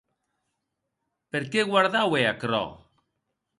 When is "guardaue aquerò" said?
1.73-2.65